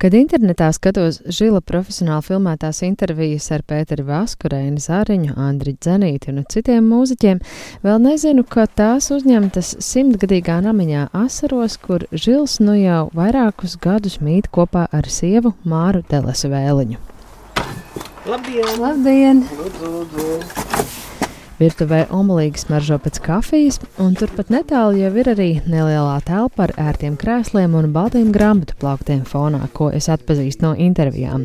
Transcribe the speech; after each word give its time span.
Kad 0.00 0.14
internetā 0.16 0.70
skatos 0.72 1.18
Žila 1.28 1.58
profesionāli 1.60 2.24
filmētās 2.24 2.78
intervijas 2.86 3.50
ar 3.52 3.60
Pēteri 3.68 4.00
Vasku, 4.08 4.48
Reini 4.48 4.80
Zāriņu, 4.80 5.34
Andriņu 5.36 5.76
Dzenīti 5.84 6.32
un 6.32 6.38
citiem 6.48 6.86
mūziķiem, 6.88 7.42
vēl 7.84 7.98
nezinu, 8.06 8.46
ka 8.48 8.64
tās 8.64 9.10
uzņemtas 9.12 9.74
simtgadīgā 9.84 10.56
namiņā 10.64 11.10
Asaros, 11.20 11.76
kur 11.84 12.06
Žils 12.16 12.56
nu 12.64 12.78
jau 12.80 13.02
vairākus 13.12 13.76
gadus 13.76 14.16
mīt 14.24 14.48
kopā 14.48 14.86
ar 14.88 15.04
sievu 15.04 15.52
Māru 15.68 16.00
Delesi 16.08 16.48
Vēliņu. 16.48 16.96
Labdien! 18.24 18.72
Labdien! 18.80 19.44
Lūdzu, 19.52 19.92
lūdzu. 19.98 20.89
Virtuvē 21.60 22.06
omulīgi 22.16 22.62
smaržo 22.62 22.96
pēc 23.04 23.20
kafijas, 23.24 23.80
un 24.00 24.14
turpat 24.16 24.48
netālu 24.52 24.96
jau 25.02 25.10
ir 25.20 25.28
arī 25.34 25.48
nelielā 25.68 26.16
telpa 26.24 26.66
ar 26.66 26.72
ērtiem 26.88 27.18
krēsliem 27.20 27.74
un 27.76 27.90
baltiem 27.92 28.30
grāmatu 28.32 28.78
plauktiem 28.80 29.26
fonā, 29.28 29.60
ko 29.76 29.90
es 29.92 30.08
atpazīstu 30.08 30.64
no 30.64 30.72
intervijām. 30.72 31.44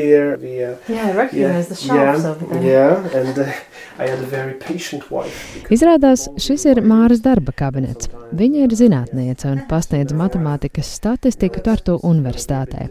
Here 0.00 0.36
the, 0.40 0.70
Jā, 0.88 1.10
yeah, 1.12 1.30
yeah, 1.34 2.62
yeah, 2.62 3.16
and 3.20 3.38
uh, 3.38 3.52
I 3.98 4.08
had 4.08 4.18
a 4.18 4.26
very 4.26 4.54
patient 4.54 5.10
wife. 5.10 5.60
Izrādās, 5.68 6.26
šis 6.40 6.64
ir 6.70 6.80
Māras 6.80 7.20
darba 7.20 7.52
kabinets. 7.52 8.08
Viņa 8.32 8.64
ir 8.64 8.74
zinātniece 8.78 9.48
un 9.50 9.60
pasniedz 9.68 10.14
matemātikas 10.16 10.88
statistiku 10.96 11.60
Tartu 11.66 11.98
Universitātē. 12.06 12.88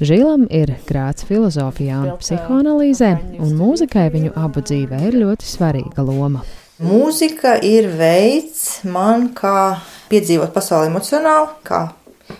Žilam 0.00 0.48
ir 0.50 0.72
grāts 0.88 1.26
filozofijā 1.28 2.00
un 2.02 2.18
psihoanalīzē, 2.22 3.12
un 3.38 3.54
mūzikai 3.58 4.08
viņu 4.14 4.34
abu 4.40 4.64
dzīvē 4.64 5.02
ir 5.10 5.18
ļoti 5.20 5.27
svarīga 5.36 6.04
loma. 6.06 6.44
Mūzika 6.78 7.56
ir 7.66 7.88
veids 7.98 8.84
man, 8.86 9.32
kā 9.34 9.80
piedzīvot 10.12 10.52
pasauli 10.54 10.86
emocionāli, 10.92 11.48
kā 11.66 11.88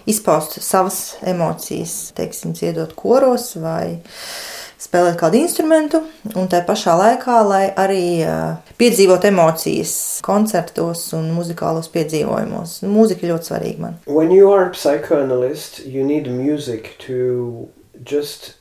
izpaust 0.06 0.60
savas 0.62 1.16
emocijas, 1.26 2.12
teiksim, 2.14 2.54
dziedot 2.54 2.94
koros 2.98 3.56
vai 3.58 3.98
spēlēt 4.78 5.18
kādu 5.18 5.40
instrumentu, 5.40 6.04
un 6.38 6.46
tā 6.50 6.60
pašā 6.66 6.94
laikā, 7.00 7.38
lai 7.48 7.64
arī 7.74 8.04
piedzīvot 8.78 9.26
emocijas 9.26 9.94
koncertos 10.24 11.08
un 11.18 11.32
muzikālos 11.34 11.90
piedzīvojumos. 11.92 12.78
Mūzika 12.86 13.26
ir 13.26 13.34
ļoti 13.34 13.50
svarīga 13.50 13.84
man. 13.84 13.98
When 14.06 14.30
you 14.30 14.52
are 14.52 14.68
a 14.68 14.70
psychoanalyst, 14.70 15.82
you 15.84 16.06
need 16.06 16.30
music 16.30 16.94
to 17.08 17.68
just 18.04 18.57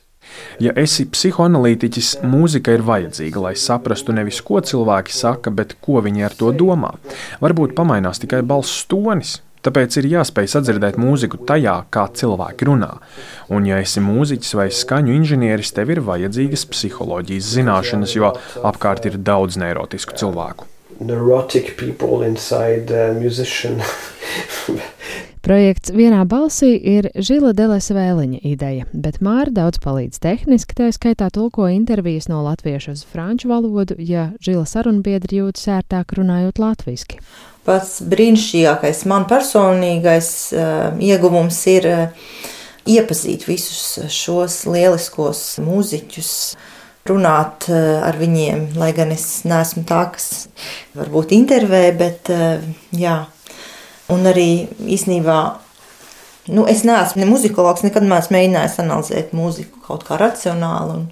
Ja 0.62 0.72
esi 0.78 1.06
psihoanalītiķis, 1.06 2.18
mūzika 2.26 2.74
ir 2.74 2.84
vajadzīga, 2.86 3.42
lai 3.48 3.54
saprastu 3.58 4.14
nevis, 4.16 4.40
ko 4.44 4.62
cilvēki 4.64 5.14
saka, 5.14 5.52
bet 5.54 5.76
ko 5.84 6.02
viņi 6.04 6.26
ar 6.28 6.38
to 6.38 6.54
domā. 6.54 6.94
Varbūt 7.42 7.76
pamainās 7.78 8.22
tikai 8.24 8.42
balss 8.46 8.86
tonis, 8.90 9.38
Tāpēc 9.58 9.96
ir 9.98 10.06
jāspēj 10.06 10.46
sadzirdēt 10.52 10.96
mūziku 11.02 11.40
tajā, 11.48 11.74
kā 11.90 12.04
cilvēki 12.14 12.68
runā. 12.68 12.92
Un, 13.50 13.66
ja 13.66 13.80
esi 13.82 13.98
mūziķis 13.98 14.54
vai 14.54 14.68
skaņu 14.70 15.16
inženieris, 15.18 15.74
tev 15.74 15.90
ir 15.96 16.00
vajadzīgas 16.06 16.62
psiholoģijas 16.70 17.52
zināšanas, 17.58 18.14
jo 18.14 18.30
apkārt 18.70 19.10
ir 19.10 19.18
daudz 19.18 19.58
neirotisku 19.58 20.14
cilvēku. 20.14 20.70
neurotic 21.00 21.76
people 21.76 22.22
inside 22.22 22.90
a 22.90 23.12
musician. 23.14 23.82
Projekts 25.38 25.92
vienā 25.94 26.24
balsī 26.26 26.72
ir 26.76 27.08
Žila 27.14 27.52
Delesa 27.54 27.94
vēliņa 27.94 28.40
ideja, 28.48 28.86
bet 28.90 29.20
Māra 29.22 29.52
daudz 29.54 29.78
palīdz 29.84 30.18
tehniski, 30.24 30.74
tā 30.74 30.88
skaitā 30.94 31.28
tulko 31.34 31.68
intervijas 31.70 32.26
no 32.30 32.40
latviešu 32.42 32.96
uz 32.96 33.04
franču 33.06 33.50
valodu, 33.52 33.94
ja 34.02 34.32
Žila 34.42 34.66
sarunbiedri 34.66 35.38
jūtas 35.38 35.68
ērtāk 35.78 36.16
runājot 36.18 36.58
latviski. 36.58 37.20
Pats 37.68 38.00
brīnišķīgākais 38.10 39.04
man 39.10 39.28
personīgais 39.30 40.32
uh, 40.56 40.98
ieguvums 40.98 41.60
ir 41.70 41.86
uh, 41.86 42.28
iepazīt 42.88 43.46
visus 43.46 44.10
šos 44.10 44.64
lieliskos 44.66 45.44
mūziķus, 45.62 46.32
runāt 47.08 47.70
uh, 47.70 48.02
ar 48.08 48.18
viņiem, 48.18 48.72
lai 48.80 48.90
gan 48.96 49.14
es 49.14 49.44
neesmu 49.46 49.86
tā, 49.86 50.08
kas 50.18 50.48
varbūt 50.98 51.36
intervē, 51.38 51.84
bet 52.02 52.34
jā. 52.90 53.18
Un 54.12 54.28
arī 54.28 54.68
īsnībā, 54.88 55.38
nu, 56.54 56.64
es 56.70 56.84
neesmu 56.88 57.20
ne 57.22 57.28
muzikologs, 57.28 57.84
nekad 57.84 58.06
neesmu 58.08 58.36
mēģinājis 58.38 58.78
analizēt 58.84 59.34
mūziku 59.36 59.82
kaut 59.84 60.06
kā 60.08 60.16
racionāli. 60.20 61.02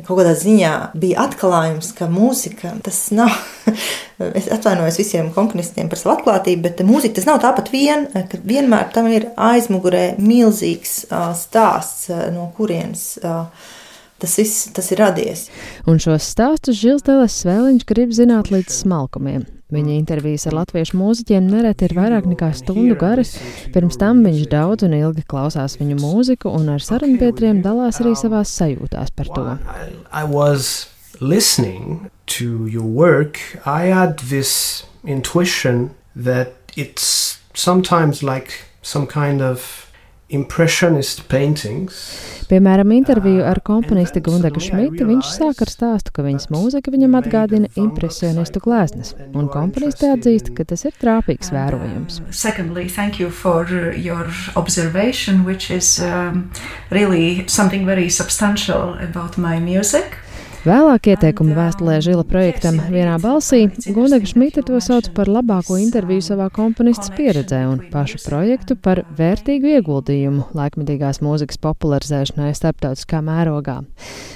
Kaut 0.00 0.20
kādā 0.20 0.32
ziņā 0.38 0.72
bija 1.00 1.26
atklājums, 1.26 1.90
ka 1.96 2.06
mūzika 2.08 2.70
tas 2.84 3.00
nav. 3.12 3.34
es 4.38 4.46
atvainojos 4.52 5.00
visiem 5.00 5.32
komponistiem 5.34 5.90
par 5.90 6.00
savu 6.00 6.14
atklātību, 6.14 6.62
bet 6.68 6.84
mūzika 6.86 7.18
tas 7.18 7.28
nav 7.28 7.40
tāpat 7.42 7.72
vien, 7.72 8.06
ka 8.12 8.40
vienmēr 8.44 8.92
tam 8.94 9.10
ir 9.12 9.30
aizmugurē 9.36 10.14
milzīgs 10.20 11.02
uh, 11.08 11.32
stāsts, 11.36 12.08
uh, 12.12 12.28
no 12.32 12.48
kurienes. 12.56 13.14
Uh, 13.20 13.48
Tas 14.20 14.36
viss 14.36 14.68
tas 14.76 14.90
ir 14.92 15.00
radies. 15.00 15.46
Un 15.88 16.00
šos 16.02 16.26
stāstus 16.34 16.76
Žils 16.80 17.06
Teles 17.06 17.38
Svēliņš 17.40 17.86
grib 17.88 18.12
zināt 18.16 18.52
līdz 18.52 18.82
smalkumiem. 18.82 19.46
Viņa 19.70 19.92
intervijas 19.94 20.48
ar 20.50 20.56
latviešu 20.58 20.98
mūziķiem 20.98 21.46
nereti 21.46 21.86
ir 21.86 21.94
vairāk 21.94 22.26
nekā 22.26 22.48
stundu 22.58 22.96
garas. 22.98 23.36
Pirms 23.70 23.98
tam 24.00 24.24
viņš 24.26 24.48
daudz 24.50 24.86
un 24.86 24.96
ilgi 24.98 25.22
klausās 25.30 25.76
viņu 25.78 25.98
mūziku 26.00 26.50
un 26.50 26.72
ar 26.74 26.82
sarunbiedriem 26.82 27.62
dalās 27.62 28.00
arī 28.02 28.16
savās 28.18 28.50
sajūtās 28.58 29.14
par 29.14 29.30
to. 29.30 29.44
I 30.10 30.24
was 30.26 30.88
listening 31.20 32.10
to 32.34 32.66
your 32.66 32.86
work, 32.86 33.38
I 33.64 33.94
had 33.94 34.18
this 34.30 34.84
intuition 35.04 35.90
that 36.16 36.52
it's 36.76 37.38
sometimes 37.54 38.22
like 38.22 38.66
some 38.82 39.06
kind 39.06 39.40
of. 39.40 39.86
Piemēram, 42.50 42.90
interviju 42.94 43.44
ar 43.46 43.60
komponisti 43.62 44.22
Gundagu 44.26 44.62
Šmitu 44.62 45.06
viņš 45.06 45.28
sāk 45.36 45.60
ar 45.62 45.70
stāstu, 45.70 46.10
ka 46.14 46.24
viņas 46.26 46.48
mūzika 46.50 46.90
viņam 46.90 47.14
atgādina 47.20 47.70
impresionistu 47.78 48.62
gleznas, 48.64 49.12
un 49.34 49.46
komponisti 49.52 50.10
atzīst, 50.10 50.50
ka 50.56 50.66
tas 50.66 50.82
ir 50.86 50.96
trāpīgs 51.02 51.52
vērojums. 51.54 52.22
Secondly, 52.30 52.88
thank 52.88 53.20
you 53.20 53.30
for 53.30 53.66
your 53.94 54.26
observation, 54.56 55.44
which 55.44 55.70
is 55.70 56.00
um, 56.02 56.50
really 56.90 57.46
something 57.46 57.86
very 57.86 58.10
substantial 58.10 58.94
about 58.98 59.38
my 59.38 59.58
music. 59.58 60.18
Vēlāk 60.60 61.06
ieteikuma 61.08 61.54
vēstulē 61.56 61.94
Žila 62.04 62.20
projektam 62.28 62.76
vienā 62.92 63.14
balsī 63.22 63.62
Gundaga 63.96 64.28
Šmita 64.28 64.60
to 64.68 64.76
sauc 64.84 65.06
par 65.16 65.30
labāko 65.32 65.78
interviju 65.80 66.20
savā 66.26 66.50
komponistas 66.52 67.08
pieredzē 67.16 67.62
un 67.64 67.78
pašu 67.88 68.18
projektu 68.26 68.76
par 68.76 69.00
vērtīgu 69.16 69.70
ieguldījumu 69.78 70.50
laikmetīgās 70.58 71.22
mūzikas 71.24 71.56
popularizēšanai 71.64 72.50
starptautiskā 72.58 73.22
mērogā. 73.24 73.78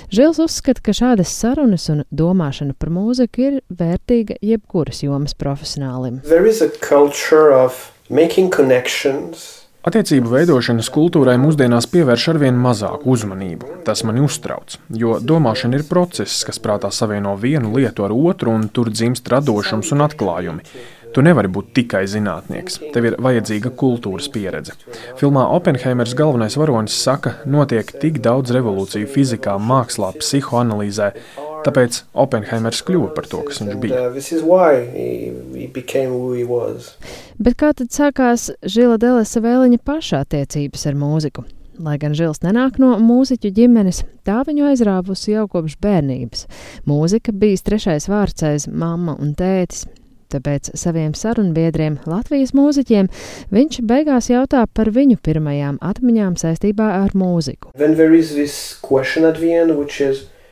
Žils 0.09 0.41
uzskata, 0.47 0.81
ka 0.87 0.95
šādas 0.97 1.35
sarunas 1.43 1.91
un 1.93 2.07
domāšana 2.09 2.73
par 2.73 2.95
mūziku 2.95 3.45
ir 3.45 3.61
vērtīga 3.69 4.39
jebkuras 4.41 5.05
jomas 5.05 5.37
profesionālim. 5.37 6.23
There 6.25 6.49
is 6.49 6.65
a 6.65 6.71
culture 6.81 7.53
of 7.53 7.93
making 8.09 8.49
connections. 8.49 9.64
Attiecību 9.85 10.31
veidošanas 10.33 10.87
kultūrai 10.89 11.35
mūsdienās 11.37 11.85
pievērš 11.93 12.23
arvien 12.33 12.57
mazāku 12.57 13.11
uzmanību. 13.13 13.83
Tas 13.85 14.01
mani 14.09 14.23
uztrauc, 14.25 14.79
jo 14.97 15.19
domāšana 15.21 15.77
ir 15.77 15.85
process, 15.91 16.39
kas 16.49 16.57
prātā 16.65 16.89
savieno 16.89 17.35
vienu 17.37 17.75
lietu 17.75 18.07
ar 18.07 18.15
otru, 18.17 18.55
un 18.57 18.71
tur 18.73 18.89
dzimst 18.89 19.29
radošums 19.29 19.93
un 19.93 20.07
atklājumi. 20.07 20.65
Tu 21.15 21.23
nevari 21.23 21.51
būt 21.53 21.69
tikai 21.77 22.01
zinātnieks, 22.11 22.81
tev 22.97 23.11
ir 23.11 23.19
vajadzīga 23.23 23.75
kultūras 23.79 24.31
pieredze. 24.33 24.73
Filmā 25.21 25.45
Oppenheimers 25.53 26.17
galvenais 26.17 26.57
varonis 26.59 26.97
saka, 27.05 27.37
notiek 27.45 27.93
tik 28.01 28.23
daudz 28.25 28.57
revolūciju 28.57 29.13
fizikā, 29.13 29.55
mākslā, 29.61 30.15
psihoanalīzē, 30.17 31.13
Tāpēc 31.65 32.03
Oppenheimers 32.13 32.83
kļuva 32.85 33.15
par 33.17 33.29
to, 33.31 33.41
kas 33.49 33.63
viņš 33.63 33.77
bija. 33.81 34.03
Bet 37.41 37.57
kā 37.61 37.73
tad 37.77 37.93
sākās 37.95 38.51
Žila 38.61 38.99
Delesa 39.01 39.41
vēliņa 39.45 39.81
paša 39.85 40.25
attiecības 40.27 40.85
ar 40.91 40.99
mūziku? 41.01 41.47
Lai 41.81 41.97
gan 41.99 42.13
Žils 42.15 42.45
nenāk 42.45 42.77
no 42.79 42.93
mūziķu 43.03 43.51
ģimenes, 43.57 44.05
tā 44.29 44.45
viņu 44.47 44.69
aizrāvusi 44.69 45.33
jau 45.33 45.49
kopš 45.51 45.75
bērnības. 45.83 46.45
Mūzika 46.87 47.35
bijis 47.35 47.65
trešais 47.67 48.07
vārds 48.13 48.47
aiz 48.47 48.69
mamma 48.71 49.17
un 49.19 49.33
tētis. 49.39 49.87
Tāpēc 50.35 50.73
saviem 50.79 51.13
sarunbiedriem, 51.15 52.01
Latvijas 52.11 52.55
mūziķiem, 52.57 53.09
viņš 53.55 53.81
beigās 53.87 54.31
jautā 54.33 54.65
par 54.67 54.91
viņu 54.95 55.21
pirmajām 55.23 55.79
atmiņām 55.85 56.35
saistībā 56.41 56.89
ar 57.05 57.15
mūziku. 57.15 57.71
End, 57.79 57.95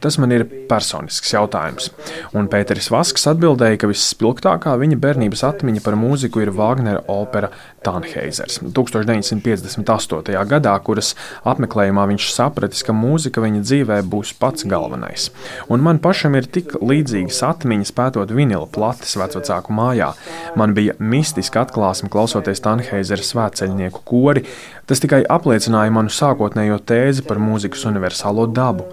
tas 0.03 0.19
man 0.21 0.35
ir 0.35 0.45
personisks 0.71 1.33
jautājums. 1.35 1.91
Un 2.37 2.49
Pēteris 2.53 2.91
Vasks 2.93 3.29
atbildēja, 3.31 3.81
ka 3.83 3.91
visspilgtākā 3.91 4.75
viņa 4.81 4.99
bērnības 5.03 5.45
atmiņa 5.49 5.85
par 5.85 5.97
mūziku 6.01 6.43
ir 6.43 6.53
Wagnera 6.57 7.03
opera 7.13 7.53
Tanheizers. 7.87 8.61
1958. 8.63 10.37
gadā, 10.51 10.75
kuras 10.85 11.13
apmeklējumā 11.49 12.07
viņš 12.13 12.29
sapratis, 12.35 12.85
ka 12.87 12.95
mūzika 12.97 13.43
viņa 13.45 13.63
dzīvē 13.65 14.01
būs 14.13 14.35
pats 14.39 14.67
galvenais. 14.69 15.31
Un 15.73 15.85
man 15.85 16.01
pašam 16.03 16.37
ir 16.39 16.49
tik 16.51 16.77
līdzīgas 16.83 17.43
atmiņas 17.49 17.95
pētot 17.97 18.35
vinila 18.35 18.69
plates 18.71 19.17
vecāku 19.19 19.75
mājā. 19.77 20.13
Man 20.59 20.77
bija 20.79 20.97
mistiska 20.99 21.65
atklāsme 21.67 22.11
klausoties 22.13 22.63
Tanheizera 22.65 23.25
svētceļnieku 23.27 24.05
kori. 24.09 24.45
Tas 24.87 25.03
tikai 25.03 25.23
apliecināja 25.31 25.95
manu 25.95 26.13
sākotnējo 26.13 26.81
tēzi 26.87 27.27
par 27.27 27.41
mūzikas 27.43 27.87
universālo 27.91 28.49
dabu. 28.51 28.89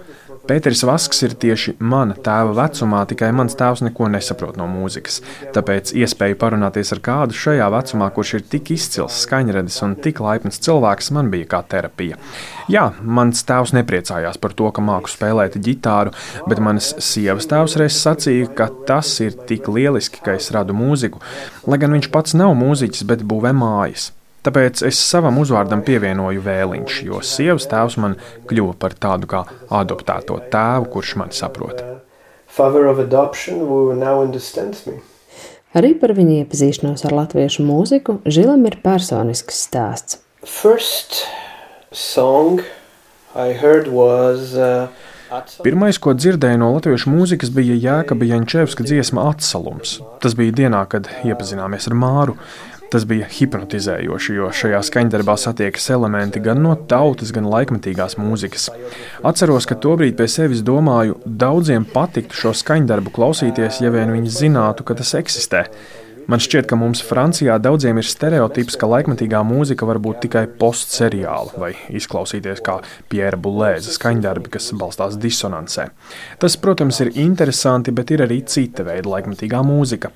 Pēters 0.48 0.80
Vasks 0.88 1.20
ir 1.26 1.34
tieši 1.38 1.74
mana 1.84 2.14
tēva 2.16 2.54
vecumā, 2.56 3.02
tikai 3.10 3.28
mans 3.36 3.54
tēvs 3.58 3.82
neko 3.86 4.08
nesaprot 4.10 4.56
no 4.58 4.64
mūzikas. 4.70 5.20
Tāpēc 5.54 5.92
iespēja 6.00 6.38
parunāties 6.40 6.92
ar 6.96 7.02
kādu 7.04 7.36
šajā 7.36 7.68
vecumā, 7.74 8.08
kurš 8.16 8.32
ir 8.38 8.46
tik 8.54 8.72
izcils 8.74 9.20
skaņradis 9.26 9.80
un 9.86 9.96
tik 10.02 10.22
laipns 10.24 10.60
cilvēks, 10.64 11.12
man 11.16 11.30
bija 11.32 11.50
kā 11.54 11.62
terapija. 11.70 12.18
Jā, 12.72 12.88
mans 13.02 13.44
tēvs 13.46 13.74
nepriecājās 13.78 14.40
par 14.40 14.56
to, 14.58 14.70
ka 14.74 14.84
māku 14.84 15.12
spēlēt 15.12 15.58
ģitāru, 15.60 16.14
bet 16.50 16.62
manas 16.64 16.94
sievas 17.04 17.48
tēvs 17.50 17.76
reiz 17.80 17.98
sacīja, 18.00 18.48
ka 18.56 18.70
tas 18.88 19.12
ir 19.24 19.36
tik 19.50 19.68
lieliski, 19.68 20.24
ka 20.24 20.38
es 20.40 20.50
radu 20.56 20.76
mūziku, 20.76 21.22
lai 21.68 21.78
gan 21.82 21.94
viņš 21.98 22.10
pats 22.14 22.38
nav 22.38 22.56
mūziķis, 22.58 23.06
bet 23.12 23.26
būvē 23.28 23.54
mājas. 23.56 24.10
Tāpēc 24.40 24.80
es 24.88 24.96
savam 25.04 25.36
uzvārdam 25.42 25.82
pievienoju 25.84 26.40
vēliņš, 26.44 27.00
jo 27.04 27.18
sievas 27.20 27.66
tēvs 27.68 27.98
man 28.00 28.14
kļuva 28.48 28.76
par 28.80 28.94
tādu 28.96 29.28
kā 29.28 29.42
adoptēto 29.68 30.38
tēvu, 30.52 30.88
kurš 30.94 31.16
man 31.20 31.34
saprot. 31.36 31.82
Arī 35.70 35.92
par 36.00 36.16
viņa 36.16 36.38
iepazīšanos 36.40 37.04
ar 37.06 37.14
latviešu 37.14 37.62
mūziku 37.68 38.16
Žilam 38.24 38.64
ir 38.66 38.80
personisks 38.82 39.60
stāsts. 39.68 40.18
First 40.42 41.26
song 41.92 42.64
I 43.36 43.52
heard 43.52 43.92
was 43.92 44.56
uh, 44.56 44.88
Pirmais, 45.62 46.00
ko 46.02 46.16
dzirdēju 46.16 46.58
no 46.58 46.72
latviešu 46.74 47.12
mūzikas, 47.12 47.52
bija 47.54 47.76
Jēkabā 47.78 48.26
Jančevska 48.32 48.82
dziesma 48.82 49.28
Atsalums. 49.30 50.00
Tas 50.18 50.34
bija 50.34 50.56
dienā, 50.64 50.80
kad 50.90 51.06
iepazināmies 51.22 51.86
ar 51.86 51.94
Māru. 51.94 52.34
Tas 52.90 53.04
bija 53.06 53.28
hipnotizējoši, 53.30 54.32
jo 54.34 54.48
šajā 54.50 54.80
skaņdarbā 54.88 55.36
satiekas 55.38 55.84
elementi 55.94 56.42
gan 56.42 56.58
no 56.64 56.72
tautas, 56.90 57.30
gan 57.34 57.46
laikmetīgās 57.46 58.16
mūzikas. 58.18 58.66
Atceros, 59.26 59.68
ka 59.70 59.78
tobrīd 59.78 60.16
pie 60.18 60.26
sevis 60.26 60.64
domāju, 60.66 61.20
daudziem 61.24 61.86
patiktu 61.86 62.34
šo 62.34 62.54
skaņdarbu 62.64 63.14
klausīties, 63.14 63.78
ja 63.84 63.94
vien 63.94 64.10
viņi 64.16 64.34
zinātu, 64.40 64.86
ka 64.86 64.98
tas 64.98 65.14
eksistē. 65.20 65.68
Man 66.30 66.38
šķiet, 66.38 66.68
ka 66.70 66.76
mums 66.78 67.00
Francijā 67.02 67.56
daudziem 67.58 67.98
ir 67.98 68.06
stereotips, 68.06 68.76
ka 68.78 68.86
laikmatīgā 68.86 69.40
mūzika 69.42 69.86
var 69.88 69.98
būt 69.98 70.20
tikai 70.28 70.44
postseriāla 70.60 71.58
vai 71.58 71.70
izklausīties 71.90 72.60
kā 72.62 72.76
Pjēra 73.10 73.38
Bulēza 73.40 73.90
skaņdarbi, 73.96 74.52
kas 74.54 74.68
balstās 74.78 75.16
disonancē. 75.18 75.88
Tas, 76.38 76.54
protams, 76.62 77.00
ir 77.02 77.10
interesanti, 77.18 77.90
bet 77.90 78.12
ir 78.14 78.22
arī 78.28 78.44
cita 78.46 78.84
veida 78.86 79.10
laikmatīgā 79.10 79.62
mūzika. 79.66 80.12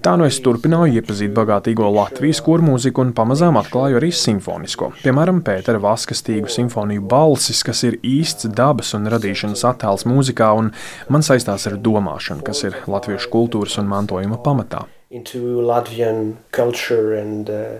Tā 0.00 0.14
nu 0.16 0.24
es 0.24 0.38
turpināju 0.40 0.96
iepazīt 0.96 1.34
bagātīgo 1.36 1.90
Latvijas 1.92 2.40
kormūziku 2.46 3.02
un 3.04 3.10
pamazām 3.18 3.58
atklāju 3.60 3.98
arī 3.98 4.08
simfonisko. 4.16 4.94
Piemēram, 5.02 5.42
Pētera 5.44 5.82
Vaska 5.82 6.16
stīgu 6.16 6.48
simfoniju 6.48 7.04
balsis, 7.10 7.60
kas 7.68 7.84
ir 7.84 7.98
īsts 8.00 8.48
dabas 8.48 8.94
un 8.96 9.10
radīšanas 9.12 9.66
attēls 9.74 10.06
mūzikā 10.08 10.48
un 10.62 10.72
man 11.12 11.26
saistās 11.26 11.68
ar 11.68 11.76
domāšanu, 11.76 12.46
kas 12.48 12.64
ir 12.64 12.80
latviešu 12.88 13.28
kultūras 13.36 13.76
un 13.82 13.92
mantojuma 13.92 14.40
pamatā. 14.40 14.86
Into 15.10 15.60
Latvian 15.60 16.36
culture 16.52 17.14
and 17.14 17.50
uh, 17.50 17.78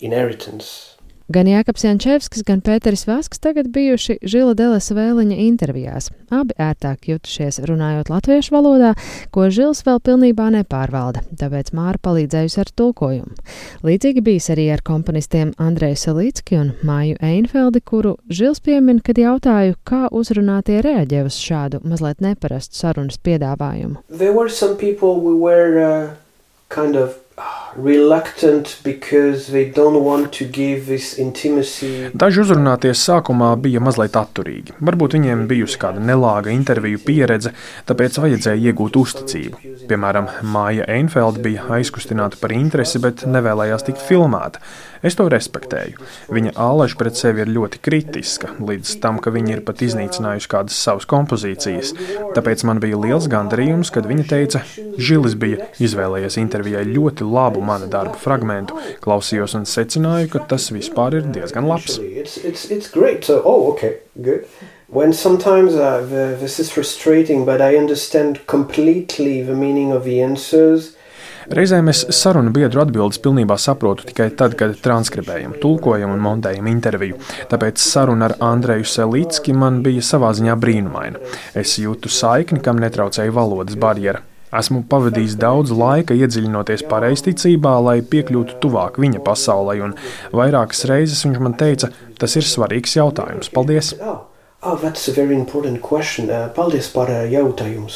inheritance. 0.00 0.94
Gan 1.28 1.44
Jānis 1.44 1.82
Jančevskis, 1.84 2.40
gan 2.40 2.62
Pēteris 2.64 3.02
Vasks 3.04 3.42
tagad 3.44 3.66
bijuši 3.68 4.14
Žila 4.24 4.54
Deles 4.56 4.86
vēliņa 4.96 5.34
intervijās. 5.44 6.06
Abi 6.32 6.54
ērtāk 6.56 7.04
jutušies 7.10 7.58
runājot 7.68 8.08
latviešu 8.08 8.54
valodā, 8.54 8.94
ko 9.28 9.50
Žils 9.52 9.82
vēl 9.84 10.00
pilnībā 10.06 10.46
nepārvalda, 10.54 11.20
tāpēc 11.36 11.74
Māra 11.76 12.00
palīdzējusi 12.00 12.62
ar 12.62 12.70
tulkojumu. 12.80 13.36
Līdzīgi 13.84 14.22
bijis 14.24 14.48
arī 14.54 14.70
ar 14.72 14.80
komponistiem 14.80 15.50
Andreju 15.60 15.98
Salīcki 16.00 16.56
un 16.62 16.70
Māju 16.80 17.18
Einfeldi, 17.20 17.82
kuru 17.84 18.14
Žils 18.32 18.64
piemin, 18.64 19.02
kad 19.04 19.20
jautāju, 19.20 19.76
kā 19.84 20.06
uzrunātie 20.08 20.78
reaģē 20.80 21.26
uz 21.28 21.36
šādu 21.36 21.82
mazliet 21.84 22.24
neparastu 22.24 22.80
sarunas 22.80 23.20
piedāvājumu. 23.20 24.00
There 24.08 24.32
were 24.32 24.48
some 24.48 24.80
people 24.80 25.20
who 25.20 25.36
were 25.44 25.76
uh, 25.76 26.16
kind 26.68 26.96
of 26.96 27.18
Daži 32.18 32.42
uzrunāties 32.42 33.02
sākumā 33.06 33.52
bija 33.62 33.82
mazliet 33.84 34.16
atturīgi. 34.18 34.74
Varbūt 34.82 35.14
viņiem 35.18 35.44
bijusi 35.50 35.78
kāda 35.82 36.02
nelāga 36.02 36.50
interviju 36.54 36.98
pieredze, 37.06 37.52
tāpēc 37.86 38.18
vajadzēja 38.24 38.72
iegūt 38.72 38.98
uzticību. 38.98 39.62
Piemēram, 39.88 40.30
Māja 40.42 40.88
Einfelda 40.90 41.42
bija 41.44 41.68
aizkustināta 41.78 42.40
par 42.40 42.56
interesi, 42.56 43.00
bet 43.04 43.26
nevēlējās 43.28 43.86
tikt 43.86 44.02
filmēta. 44.08 44.62
Es 44.98 45.14
to 45.14 45.28
respektēju. 45.30 46.00
Viņa 46.34 46.56
āleša 46.58 46.98
pret 46.98 47.18
sevi 47.18 47.44
ir 47.44 47.52
ļoti 47.54 47.78
kritiska, 47.84 48.50
līdz 48.58 48.96
tam, 49.02 49.20
ka 49.22 49.30
viņa 49.30 49.52
ir 49.54 49.62
pat 49.66 49.84
iznīcinājusi 49.86 50.50
kādas 50.50 50.78
savas 50.82 51.06
kompozīcijas. 51.10 51.92
Tāpēc 52.34 52.64
man 52.66 52.82
bija 52.82 52.98
liels 52.98 53.28
gandarījums, 53.30 53.92
kad 53.94 54.08
viņa 54.10 54.26
teica, 54.32 54.64
Žilis 54.98 55.36
bija 55.38 55.68
izvēlējies 55.78 56.40
intervijai 56.42 56.82
ļoti 56.88 57.27
labu 57.28 57.62
mana 57.64 57.86
darba 57.90 58.16
fragment, 58.18 58.72
klausījos 59.04 59.56
un 59.58 59.68
secināju, 59.68 60.32
ka 60.34 60.44
tas 60.52 60.70
vispār 60.74 61.20
ir 61.20 61.30
diezgan 61.34 61.68
labs. 61.68 61.98
It's, 62.02 62.38
it's, 62.38 62.70
it's 62.70 62.90
so, 63.26 63.42
oh, 63.44 63.72
okay, 63.72 63.98
When 64.88 65.12
sometimes 65.12 65.74
uh, 65.74 66.06
this 66.40 66.58
is 66.58 66.70
frustrating, 66.70 67.44
but 67.44 67.60
I 67.60 67.76
understand 67.76 68.46
completely 68.46 69.42
the 69.42 69.54
meaning 69.54 69.92
of 69.92 70.04
the 70.04 70.22
answers. 70.22 70.94
Reizēm 71.48 71.86
es 71.88 72.02
sarunu 72.12 72.50
biedru 72.52 72.82
atbildes 72.82 73.20
pilnībā 73.24 73.56
saprotu 73.56 74.04
tikai 74.10 74.26
tad, 74.36 74.52
kad 74.60 74.74
transkribējam, 74.84 75.54
tulkojam 75.62 76.12
un 76.12 76.20
montējam 76.20 76.68
interviju. 76.68 77.16
Tāpēc 77.48 77.80
saruna 77.80 78.28
ar 78.28 78.36
Andreju 78.50 78.84
Selītski 78.84 79.56
man 79.56 79.80
bija 79.84 80.04
savā 80.04 80.34
ziņā 80.36 80.58
brīnumaina. 80.60 81.20
Es 81.56 81.78
jūtu 81.80 82.12
saikni, 82.12 82.60
kam 82.64 82.80
netraucēja 82.84 83.32
valodas 83.32 83.80
barjera. 83.80 84.27
Esmu 84.48 84.82
pavadījis 84.88 85.36
daudz 85.40 85.72
laika 85.76 86.16
iedziļinoties 86.16 86.86
pareizticībā, 86.88 87.74
lai 87.84 87.98
piekļūtu 88.00 88.56
tuvāk 88.62 88.96
viņa 89.02 89.20
pasaulē, 89.26 89.76
un 89.84 89.96
vairākas 90.32 90.86
reizes 90.88 91.24
viņš 91.26 91.42
man 91.44 91.56
teica, 91.60 91.92
tas 92.20 92.36
ir 92.40 92.48
svarīgs 92.48 92.96
jautājums. 92.96 93.52
Paldies! 93.52 93.92
Oh, 94.00 94.24
oh, 94.62 94.78
uh, 94.80 96.46
Paldies 96.56 96.88
par 96.94 97.12
uh, 97.12 97.26
jautājumu! 97.28 97.92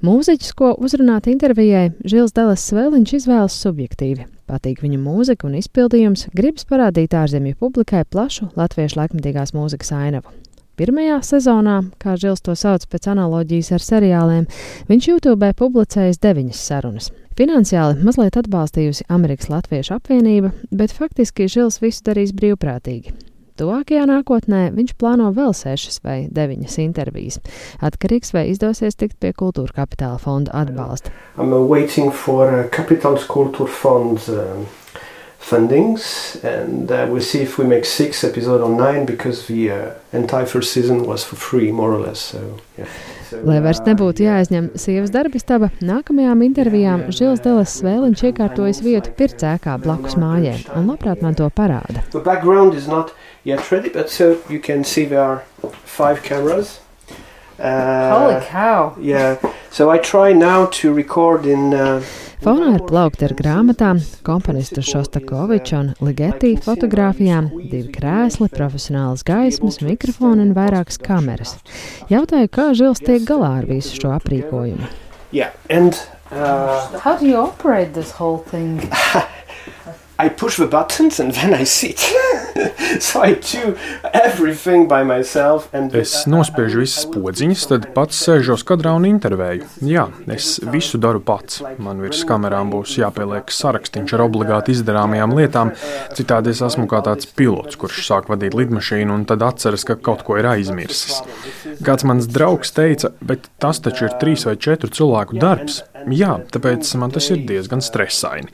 Mūziķis, 0.00 0.54
ko 0.56 0.70
uzrunāt 0.80 1.26
intervijai, 1.28 1.90
Žils 2.08 2.32
Delas 2.32 2.62
Svēliņš 2.70 3.18
izvēlas 3.18 3.58
subjektīvi. 3.60 4.24
Patīk 4.48 4.80
viņa 4.80 4.96
mūzika 4.96 5.44
un 5.44 5.58
izpildījums, 5.58 6.30
gribas 6.32 6.64
parādīt 6.64 7.12
ārzemju 7.12 7.58
publikai 7.60 8.06
plašu 8.08 8.48
latviešu 8.56 8.96
laikmatīgās 8.96 9.52
mūzikas 9.52 9.92
ainavu. 9.92 10.32
Pirmajā 10.80 11.18
sezonā, 11.20 11.74
kā 12.00 12.14
Žils 12.16 12.40
to 12.40 12.54
sauc 12.56 12.86
pēc 12.88 13.10
analoģijas 13.12 13.68
ar 13.76 13.82
seriāliem, 13.84 14.46
viņš 14.88 15.08
YouTube 15.10 15.50
publicējis 15.58 16.22
deviņas 16.24 16.62
sarunas. 16.70 17.10
Finansiāli 17.36 18.00
mazliet 18.00 18.38
atbalstījusi 18.40 19.04
Amerikas 19.12 19.50
Latviešu 19.52 19.98
apvienība, 19.98 20.54
bet 20.72 20.96
faktiski 20.96 21.50
Žils 21.52 21.82
visu 21.84 22.06
darīs 22.08 22.32
brīvprātīgi. 22.32 23.12
Tuvākajā 23.60 24.08
nākotnē 24.08 24.70
viņš 24.72 24.96
plāno 24.96 25.28
vēl 25.36 25.52
sešas 25.52 26.00
vai 26.00 26.18
deviņas 26.32 26.80
intervijas. 26.80 27.42
Atkarīgs 27.84 28.32
vai 28.32 28.46
izdosies 28.54 28.96
tikt 28.96 29.20
pie 29.20 29.34
kultūra 29.36 29.82
kapitāla 29.82 30.16
fonda 30.16 30.56
atbalsta. 30.64 31.12
I'm 31.36 31.52
waiting 31.68 32.08
for 32.08 32.48
uh, 32.48 32.68
Capital's 32.72 33.28
Kultūra 33.28 33.68
fonds. 33.68 34.32
Um, 34.32 34.64
fundings, 35.40 36.42
and 36.44 36.92
uh, 36.92 37.06
we'll 37.10 37.22
see 37.22 37.40
if 37.40 37.58
we 37.58 37.64
make 37.64 37.84
six 37.84 38.22
episodes 38.22 38.62
or 38.62 38.70
nine 38.70 39.06
because 39.06 39.46
the 39.46 39.70
uh, 39.70 39.94
entire 40.12 40.46
first 40.46 40.72
season 40.72 41.04
was 41.04 41.24
for 41.24 41.36
free, 41.36 41.72
more 41.72 41.92
or 41.92 41.98
less. 41.98 42.20
So, 42.20 42.60
yeah. 42.78 42.86
Lai 43.46 43.60
vairs 43.62 43.78
nebūtu 43.86 44.24
jāaizņem 44.24 44.72
sievas 44.78 45.12
darbistaba, 45.14 45.70
nākamajām 45.86 46.42
intervijām 46.42 47.04
Žils 47.14 47.42
Delas 47.44 47.76
Svēliņš 47.78 48.24
iekārtojas 48.26 48.80
vietu 48.82 49.12
pircēkā 49.16 49.76
blakus 49.84 50.16
mājai 50.18 50.58
un 50.74 50.90
labprāt 50.90 51.22
man 51.22 51.38
to 51.38 51.46
parāda. 51.54 52.02
Ready, 53.70 53.88
but 53.88 54.10
so 54.10 54.36
you 54.50 54.60
can 54.60 54.84
see 54.84 55.04
there 55.06 55.22
are 55.22 55.44
five 55.84 56.22
cameras. 56.22 56.80
Uh, 57.58 58.18
Holy 58.18 58.44
cow! 58.46 58.96
Yeah, 59.00 59.36
so 59.70 59.90
I 59.90 59.98
try 59.98 60.32
now 60.32 60.66
to 60.80 60.92
record 60.92 61.46
in 61.46 61.72
uh, 61.72 62.02
Fonā 62.40 62.70
ir 62.72 62.82
plaukti 62.88 63.26
ar 63.26 63.34
grāmatām, 63.36 63.98
komponistu 64.24 64.80
Šostakoviča 64.80 65.76
un 65.76 65.90
Ligeti 66.00 66.54
fotografijām, 66.64 67.50
divi 67.68 67.90
krēsli, 67.92 68.48
profesionālas 68.54 69.26
gaismas, 69.28 69.76
mikrofoni 69.84 70.46
un 70.46 70.54
vairākas 70.56 70.96
kameras. 71.04 71.58
Jautāju, 72.08 72.48
kā 72.48 72.70
Žils 72.78 73.04
tiek 73.04 73.26
galā 73.28 73.58
ar 73.58 73.68
visu 73.68 74.00
šo 74.00 74.14
aprīkojumu. 74.16 74.88
Yeah, 75.36 75.52
and 75.68 75.92
uh, 76.32 76.88
How 77.04 77.18
do 77.18 77.28
you 77.28 77.36
operate 77.36 77.92
this 77.92 78.16
whole 78.16 78.38
thing? 78.38 78.88
I 80.22 80.28
push 80.28 80.56
the 80.58 80.66
buttons 80.66 81.18
and 81.18 81.32
then 81.32 81.54
I 81.54 81.64
sit. 81.64 81.98
so 83.00 83.22
I 83.22 83.34
do 83.34 83.74
everything 84.12 84.86
by 84.86 85.02
myself. 85.02 85.68
And 85.72 85.94
Es 85.96 86.26
nospiežu 86.28 86.82
visas 86.82 87.06
podziņas, 87.08 87.62
tad 87.70 87.86
pats 87.94 88.18
sēžos 88.26 88.60
kadrā 88.68 88.92
un 88.98 89.06
intervēju. 89.08 89.64
Jā, 89.88 90.04
es 90.28 90.58
visu 90.74 91.00
daru 91.00 91.22
pats. 91.24 91.62
Man 91.80 92.02
virs 92.04 92.20
kamerām 92.28 92.68
būs 92.74 92.98
jāpieliek 93.00 93.48
sarakstīns 93.48 94.12
ar 94.12 94.26
obligāti 94.26 94.74
izdarāmajām 94.76 95.32
lietām. 95.38 95.72
Citādi 96.18 96.52
es 96.52 96.60
esmu 96.68 96.84
kā 96.90 97.00
tāds 97.06 97.24
pilots, 97.24 97.80
kurš 97.80 98.02
sāk 98.10 98.28
vadīt 98.28 98.58
lidmašīnu 98.60 99.16
un 99.16 99.24
tad 99.30 99.46
atceras, 99.46 99.86
ka 99.88 99.96
kaut 99.96 100.26
ko 100.28 100.36
ir 100.36 100.50
aizmirsis. 100.52 101.22
Kāds 101.86 102.04
mans 102.04 102.28
draugs 102.28 102.76
teica, 102.76 103.14
bet 103.24 103.48
tas 103.62 103.80
taču 103.80 104.10
ir 104.10 104.20
trīs 104.20 104.44
vai 104.44 104.58
četru 104.60 104.92
cilvēku 104.92 105.40
darbs. 105.40 105.80
Jā, 106.08 106.38
tāpēc 106.52 106.88
man 107.00 107.12
tas 107.12 107.26
ir 107.32 107.42
diezgan 107.48 107.82
stresaini. 107.84 108.48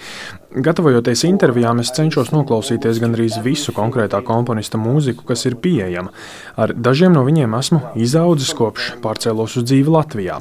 Gatavojoties 0.56 1.26
intervijām, 1.28 1.82
es 1.82 1.90
cenšos 1.92 2.30
noklausīties 2.32 2.96
gandrīz 3.02 3.36
visu 3.44 3.74
konkrētā 3.76 4.22
komponista 4.24 4.78
mūziku, 4.80 5.26
kas 5.28 5.44
ir 5.44 5.58
pieejama. 5.60 6.14
Ar 6.56 6.72
dažiem 6.72 7.12
no 7.12 7.26
viņiem 7.26 7.56
esmu 7.58 7.80
izaudzis 8.00 8.54
kopš 8.56 8.94
pārcēlos 9.04 9.58
uz 9.60 9.66
dzīvi 9.68 9.92
Latvijā. 9.92 10.38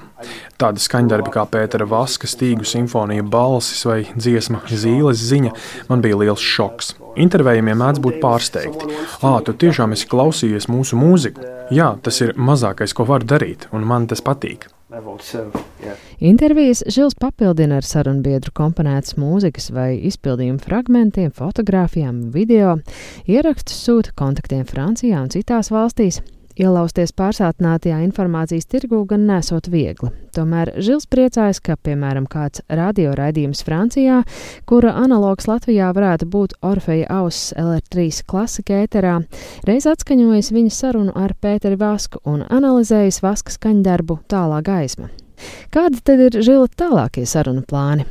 Tādi 0.61 0.83
skaņdarbi 0.83 1.33
kā 1.35 1.43
Pētera 1.51 1.87
Vaska, 1.89 2.29
Stīgu 2.31 2.63
simfonija, 2.69 3.25
balsis 3.27 3.83
vai 3.89 4.05
dziesma 4.15 4.63
Zīles 4.71 5.19
ziņa 5.19 5.51
man 5.89 6.05
bija 6.05 6.21
liels 6.23 6.43
šoks. 6.43 6.95
Intervējumiem 7.19 7.79
mēdz 7.83 8.01
būt 8.03 8.21
pārsteigti. 8.23 8.87
Ā, 9.19 9.35
tu 9.43 9.55
tiešām 9.65 9.95
esi 9.95 10.07
klausījies 10.11 10.69
mūsu 10.71 10.99
mūziku? 10.99 11.43
Jā, 11.75 11.95
tas 12.03 12.21
ir 12.21 12.35
mazākais, 12.37 12.95
ko 12.95 13.07
var 13.09 13.25
darīt, 13.27 13.69
un 13.75 13.87
man 13.87 14.07
tas 14.07 14.23
patīk. 14.23 14.69
Level. 14.89 15.19
So 15.19 15.51
yeah. 15.83 15.97
Intervijas 16.19 16.83
Žils 16.87 17.15
papildina 17.19 17.79
ar 17.79 17.87
sarunbiedru 17.87 18.53
komponētas 18.55 19.17
mūzikas 19.19 19.71
vai 19.73 19.95
izpildījumu 20.09 20.61
fragmentiem, 20.63 21.33
fotografijām, 21.35 22.29
video. 22.35 22.77
Ierakstus 23.25 23.81
sūta 23.87 24.15
kontaktiem 24.17 24.65
Francijā 24.69 25.23
un 25.25 25.33
citās 25.33 25.71
valstīs. 25.73 26.21
Ielausties 26.55 27.11
pārsātinātajā 27.11 27.97
informācijas 28.05 28.69
tirgū 28.71 29.01
gan 29.09 29.25
nesot 29.27 29.67
viegli. 29.67 30.07
Tomēr 30.35 30.71
Žils 30.79 31.03
priecājas, 31.11 31.59
ka, 31.59 31.75
piemēram, 31.83 32.29
kāds 32.31 32.63
radioraidījums 32.71 33.63
Francijā, 33.67 34.21
kura 34.69 34.93
analogs 35.01 35.49
Latvijā 35.51 35.89
varētu 35.95 36.29
būt 36.31 36.55
Orfeja 36.63 37.09
auss 37.17 37.51
LR3 37.59 38.23
klasika 38.31 38.79
ēterā, 38.85 39.17
reiz 39.67 39.89
atskaņojis 39.91 40.53
viņa 40.55 40.71
sarunu 40.71 41.17
ar 41.19 41.35
Pēteri 41.43 41.75
Vasku 41.81 42.23
un 42.23 42.47
analizējis 42.47 43.19
Vaska 43.25 43.51
skaņdarbu 43.57 44.21
Tālā 44.31 44.63
gaisma. 44.63 45.11
Kādi 45.75 45.99
tad 46.07 46.23
ir 46.23 46.39
Žila 46.39 46.71
tālākie 46.71 47.27
sarunu 47.27 47.67
plāni? 47.67 48.07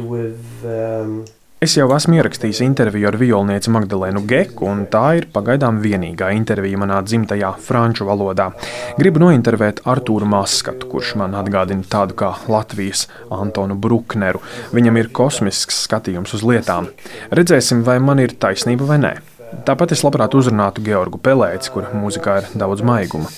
With. 0.00 0.64
Um, 0.64 1.24
Es 1.62 1.76
jau 1.78 1.86
esmu 1.94 2.18
ierakstījis 2.18 2.60
interviju 2.64 3.08
ar 3.08 3.16
violnieci 3.20 3.70
Magdalēnu 3.72 4.24
Geku, 4.28 4.66
un 4.68 4.82
tā 4.90 5.04
ir 5.20 5.28
pagaidām 5.32 5.78
vienīgā 5.84 6.32
intervija 6.36 6.80
manā 6.80 6.98
dzimtajā 7.06 7.54
franču 7.62 8.08
valodā. 8.08 8.50
Gribu 8.98 9.22
nointervēt 9.22 9.84
Artūru 9.88 10.28
Maskatu, 10.28 10.90
kurš 10.90 11.14
man 11.22 11.38
atgādina 11.38 11.86
tādu 11.88 12.18
kā 12.18 12.34
Latvijas 12.50 13.06
Antonu 13.32 13.78
Brukneru. 13.78 14.42
Viņam 14.74 15.00
ir 15.00 15.10
kosmisks 15.14 15.84
skatījums 15.86 16.36
uz 16.36 16.44
lietām. 16.44 16.90
Redzēsim, 17.30 17.86
vai 17.86 17.96
man 18.02 18.20
ir 18.24 18.36
taisnība 18.36 18.90
vai 18.90 19.00
nē. 19.06 19.16
Tāpat 19.64 19.94
es 19.94 20.04
labprāt 20.04 20.34
uzrunātu 20.34 20.84
Georgu 20.84 21.22
Pelēci, 21.22 21.72
kur 21.72 21.90
mūzikā 21.94 22.40
ir 22.42 22.54
daudz 22.58 22.82
maiguma. 22.82 23.30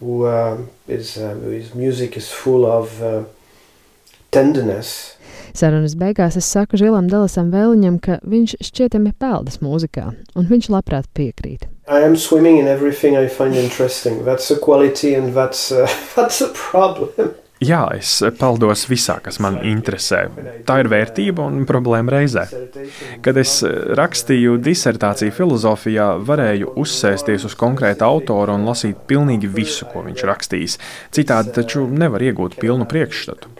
who 0.00 0.24
uh, 0.24 0.58
is, 0.88 1.16
uh, 1.18 1.34
his 1.44 1.74
music 1.74 2.16
is 2.16 2.30
full 2.30 2.64
of 2.64 3.02
uh, 3.02 3.24
tenderness. 4.30 5.16
Sarunas 5.56 5.96
beigās 5.98 6.38
es 6.38 6.48
saku 6.50 6.78
Žilam 6.80 7.10
Delasam 7.10 7.50
Vēliņam, 7.54 7.98
ka 8.02 8.20
viņš 8.22 8.56
šķietami 8.70 9.12
peldas 9.18 9.60
mūzikā, 9.64 10.10
un 10.36 10.48
viņš 10.50 10.70
labprāt 10.72 11.10
piekrīt. 11.16 11.66
I 11.90 12.04
am 12.06 12.16
swimming 12.16 12.58
in 12.58 12.68
everything 12.68 13.16
I 13.16 13.26
find 13.26 13.56
interesting. 13.56 14.24
That's 14.24 14.50
a 14.50 14.56
quality, 14.56 15.14
and 15.14 15.34
that's 15.34 15.72
uh, 15.72 15.88
that's 16.16 16.40
a 16.40 16.52
problem. 16.54 17.34
Jā, 17.60 17.82
es 17.92 18.14
peldos 18.40 18.86
visā, 18.88 19.18
kas 19.20 19.36
man 19.44 19.58
interesē. 19.68 20.22
Tā 20.64 20.78
ir 20.80 20.88
vērtība 20.88 21.44
un 21.44 21.66
problēma 21.68 22.14
reizē. 22.14 22.46
Kad 23.20 23.36
es 23.42 23.58
rakstīju 24.00 24.56
disertāciju 24.64 25.34
filozofijā, 25.36 26.06
varēju 26.24 26.72
uzsēsties 26.80 27.44
uz 27.50 27.56
konkrēta 27.60 28.08
autora 28.08 28.56
un 28.56 28.64
lasīt 28.64 29.04
pilnīgi 29.10 29.50
visu, 29.52 29.84
ko 29.92 30.06
viņš 30.06 30.24
rakstījis. 30.32 30.78
Citādi 31.12 31.52
taču 31.58 31.84
nevar 31.84 32.24
iegūt 32.30 32.56
pilnu 32.62 32.88
priekšstatu. 32.88 33.52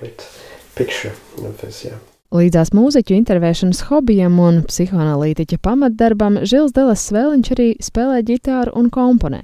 Picture 0.80 1.12
of 1.44 1.60
this, 1.60 1.84
yeah. 1.84 2.00
Līdzās 2.30 2.70
mūziķu 2.70 3.16
intervēšanas 3.18 3.80
hobijam 3.88 4.36
un 4.38 4.60
psihoanalītiķa 4.68 5.56
pamatdarbam 5.64 6.38
Žils 6.46 6.70
Delas 6.76 7.02
Svēliņš 7.08 7.50
arī 7.56 7.66
spēlē 7.82 8.20
ģitāru 8.28 8.70
un 8.78 8.86
komponē. 8.94 9.40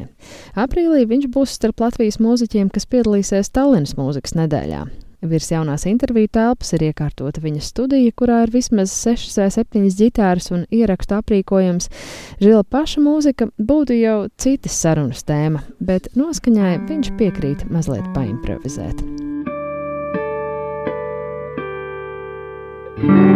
Aprīlī 0.54 1.02
viņš 1.10 1.26
būs 1.34 1.56
starp 1.58 1.82
Latvijas 1.82 2.20
mūziķiem, 2.22 2.70
kas 2.70 2.86
piedalīsies 2.86 3.50
Tallinas 3.50 3.96
mūzikas 3.98 4.36
nedēļā. 4.38 4.84
Virs 5.26 5.50
jaunās 5.50 5.88
interviju 5.90 6.30
telpas 6.38 6.72
ir 6.76 6.86
iekārtota 6.92 7.42
viņa 7.42 7.64
studija, 7.64 8.14
kurā 8.14 8.44
ir 8.46 8.54
vismaz 8.54 8.94
6 8.94 9.34
vai 9.42 9.50
7 9.50 9.90
ģitāras 9.98 10.52
un 10.54 10.64
ierakstu 10.70 11.18
aprīkojums. 11.18 11.90
Žila 12.38 12.62
paša 12.70 13.02
mūzika 13.02 13.50
būtu 13.58 13.98
jau 13.98 14.18
citas 14.38 14.78
sarunas 14.78 15.26
tēma, 15.26 15.66
bet 15.82 16.12
noskaņai 16.14 16.76
viņš 16.86 17.16
piekrīt 17.18 17.66
mazliet 17.72 18.06
paimprovizēt. 18.14 19.02
thank 22.96 23.10
you. 23.10 23.35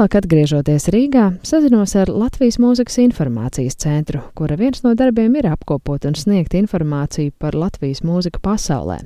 Vēlāk, 0.00 0.14
atgriežoties 0.16 0.86
Rīgā, 0.94 1.22
sazinos 1.44 1.92
ar 2.00 2.08
Latvijas 2.08 2.56
mūzikas 2.56 2.94
informācijas 3.02 3.74
centru, 3.82 4.22
kura 4.32 4.56
viens 4.56 4.80
no 4.80 4.94
darbiem 4.96 5.34
ir 5.36 5.50
apkopot 5.50 6.06
un 6.08 6.14
sniegt 6.16 6.54
informāciju 6.56 7.34
par 7.36 7.52
Latvijas 7.52 8.00
mūziku 8.00 8.40
pasaulē. 8.40 8.96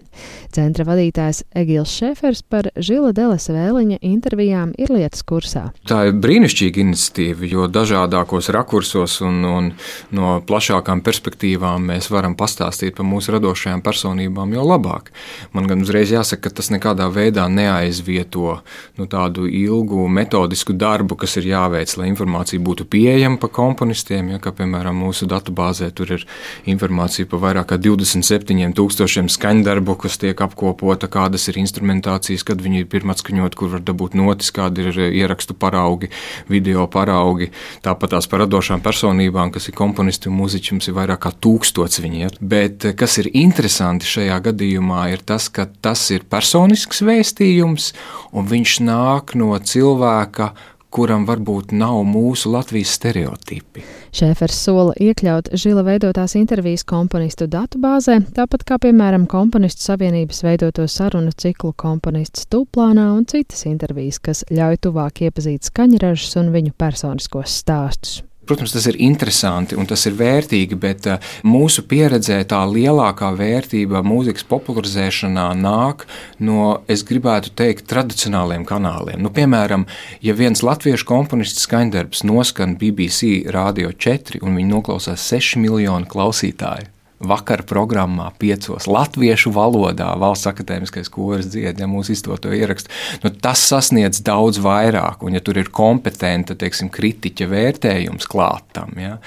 Centra 0.54 0.86
vadītājs 0.86 1.40
Egils 1.50 1.90
Šefers 1.90 2.44
par 2.46 2.68
Žila 2.78 3.10
Deles 3.10 3.48
vēliņa 3.50 3.98
intervijām 4.06 4.70
ir 4.78 4.92
lietas 4.94 5.24
kursā. 5.26 5.64
Tā 5.90 6.12
ir 6.12 6.20
brīnišķīga 6.22 6.84
iniciatīva, 6.84 7.50
jo 7.50 7.66
dažādākos 7.66 8.52
rakursos 8.54 9.18
un, 9.26 9.42
un 9.50 9.72
no 10.14 10.36
plašākām 10.46 11.02
perspektīvām 11.02 11.90
mēs 11.90 12.06
varam 12.14 12.38
pastāstīt 12.38 12.94
par 12.94 13.10
mūsu 13.10 13.34
radošajām 13.34 13.82
personībām 13.82 14.54
jau 14.54 14.68
labāk. 14.70 15.10
Man 15.58 15.66
gan 15.66 15.82
uzreiz 15.82 16.14
jāsaka, 16.14 16.46
ka 16.46 16.54
tas 16.62 16.70
nekādā 16.70 17.10
veidā 17.10 17.50
neaizvieto 17.50 18.60
nu, 18.94 19.10
tādu 19.10 19.50
ilgu 19.50 20.06
metodisku 20.06 20.70
darbu, 20.70 20.83
kas 21.18 21.36
ir 21.40 21.48
jāveic, 21.48 21.96
lai 21.98 22.10
informācija 22.10 22.60
būtu 22.60 22.86
pieejama 22.90 23.38
par 23.40 23.50
komponistiem. 23.56 24.34
Ja, 24.34 24.40
kā, 24.42 24.52
piemēram, 24.56 24.96
mūsu 25.04 25.28
datubāzē 25.30 25.90
tur 25.96 26.12
ir 26.18 26.26
informācija 26.70 27.28
par 27.30 27.42
vairāk 27.44 27.70
kā 27.72 27.78
27,000 27.80 29.32
skaņdarbu, 29.32 29.96
kas 30.04 30.18
tiek 30.20 30.40
apkopota, 30.44 31.08
kādas 31.08 31.48
ir 31.48 31.58
instrumentācijas, 31.62 32.44
kad 32.46 32.60
viņi 32.62 32.84
ir 32.84 32.90
pirmā 32.92 33.14
atskaņot, 33.14 33.56
kur 33.58 33.72
var 33.76 33.84
dabūt 33.86 34.16
notis, 34.18 34.52
kādi 34.54 34.84
ir 34.84 35.00
ierakstu 35.06 35.56
paraugi, 35.56 36.10
video 36.50 36.86
paraugi. 36.90 37.50
Tāpat 37.84 38.16
tās 38.16 38.28
par 38.30 38.44
radošām 38.44 38.82
personībām, 38.84 39.52
kas 39.54 39.68
ir 39.70 39.78
komponisti 39.78 40.30
un 40.30 40.38
mūziķi, 40.40 40.76
mums 40.76 40.90
ir 40.90 40.98
vairāk 40.98 41.24
kā 41.24 41.32
tūkstots 41.32 42.02
viņi. 42.04 42.22
Ja. 42.24 42.30
Bet 42.40 42.86
kas 42.98 43.18
ir 43.22 43.30
interesanti 43.32 44.08
šajā 44.10 44.40
gadījumā, 44.50 45.06
ir 45.14 45.24
tas, 45.26 45.48
ka 45.48 45.66
tas 45.84 46.04
ir 46.14 46.26
personisks 46.30 47.02
vēstījums, 47.04 47.92
un 48.34 48.50
viņš 48.50 48.78
nāk 48.84 49.34
no 49.38 49.54
cilvēka, 49.58 50.52
kuram 50.94 51.26
varbūt 51.26 51.72
nav 51.74 52.02
mūsu 52.06 52.52
Latvijas 52.54 52.94
stereotipi. 52.98 53.82
Šēfers 54.14 54.58
sola 54.66 54.94
iekļaut 55.02 55.50
Žila 55.58 55.82
veidotās 55.88 56.36
intervijas 56.38 56.86
komponistu 56.86 57.48
datubāzē, 57.50 58.20
tāpat 58.36 58.62
kā, 58.68 58.78
piemēram, 58.84 59.26
komponistu 59.30 59.88
savienības 59.88 60.44
veidoto 60.46 60.86
sarunu 60.90 61.34
ciklu 61.34 61.72
komponists 61.76 62.46
Tuplānā 62.50 63.08
un 63.16 63.26
citas 63.30 63.66
intervijas, 63.70 64.20
kas 64.22 64.44
ļauj 64.54 64.84
tuvāk 64.86 65.24
iepazīt 65.26 65.66
skaņražus 65.70 66.38
un 66.42 66.54
viņu 66.54 66.76
personiskos 66.78 67.58
stāstus. 67.64 68.22
Protams, 68.44 68.74
tas 68.76 68.86
ir 68.90 68.98
interesanti 69.00 69.76
un 69.78 69.88
tas 69.88 70.04
ir 70.08 70.16
vērtīgi, 70.18 70.78
bet 70.80 71.08
eh, 71.08 71.30
mūsu 71.48 71.86
pieredzē 71.88 72.40
tā 72.50 72.60
lielākā 72.68 73.30
vērtība 73.38 74.04
mūzikas 74.04 74.46
popularizēšanā 74.50 75.46
nāk 75.60 76.06
no, 76.44 76.80
es 76.90 77.04
gribētu 77.08 77.54
teikt, 77.56 77.88
tradicionāliem 77.90 78.66
kanāliem. 78.68 79.22
Nu, 79.24 79.32
piemēram, 79.34 79.86
ja 80.24 80.36
viens 80.36 80.64
latviešu 80.66 81.08
komponists 81.08 81.64
skaņdarbs 81.68 82.24
noskan 82.28 82.76
BBC 82.80 83.46
Radio 83.54 83.92
4 83.92 84.42
un 84.44 84.58
viņi 84.58 84.74
noklausās 84.74 85.24
6 85.32 85.60
miljonu 85.64 86.10
klausītāju 86.10 86.92
vakar 87.22 87.62
programmā, 87.68 88.28
piecos 88.40 88.88
latviešu 88.90 89.52
valodā, 89.54 90.10
valsts 90.20 90.48
akadēmiskais 90.50 91.10
koris 91.12 91.48
dzied, 91.52 91.78
ja 91.80 91.88
mūsu 91.90 92.14
izdoto 92.14 92.52
ierakstu, 92.54 92.90
nu, 93.22 93.30
tas 93.44 93.62
sasniedz 93.70 94.20
daudz 94.24 94.58
vairāk. 94.62 95.22
Un, 95.24 95.36
ja 95.38 95.42
tur 95.44 95.58
ir 95.60 95.70
kompetenta, 95.74 96.56
teiksim, 96.58 96.90
kritiķa 96.94 97.48
vērtējums 97.50 98.28
klātam, 98.30 98.94
ja, 99.00 99.18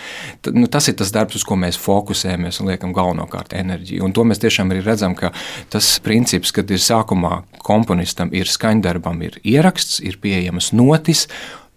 tad, 0.45 0.57
nu, 0.59 0.69
tas 0.71 0.89
ir 0.91 0.97
tas 0.99 1.13
darbs, 1.15 1.39
uz 1.39 1.47
ko 1.47 1.57
mēs 1.59 1.79
fokusējamies 1.81 2.61
un 2.61 2.73
liekam 2.73 2.95
galvenokārt 2.95 3.55
enerģiju. 3.57 4.03
Un 4.07 4.15
to 4.15 4.27
mēs 4.27 4.43
tiešām 4.43 4.73
arī 4.73 4.83
redzam, 4.85 5.15
ka 5.17 5.31
tas 5.73 5.95
princips, 6.03 6.53
kad 6.55 6.69
ir 6.73 6.83
sākumā 6.83 7.41
komponistam 7.63 8.33
ir 8.35 8.51
skaņdarbam, 8.51 9.23
ir 9.25 9.39
ieraksts, 9.47 10.01
ir 10.03 10.19
pieejamas 10.21 10.73
notis, 10.75 11.27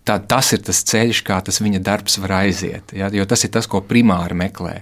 tad 0.04 0.26
tas 0.30 0.52
ir 0.56 0.62
tas 0.66 0.82
ceļš, 0.90 1.22
kā 1.26 1.38
tas 1.44 1.60
viņa 1.62 1.82
darbs 1.86 2.18
var 2.22 2.40
aiziet. 2.42 2.94
Ja, 2.96 3.10
jo 3.14 3.26
tas 3.28 3.44
ir 3.46 3.52
tas, 3.54 3.68
ko 3.70 3.82
primāri 3.84 4.36
meklē. 4.38 4.80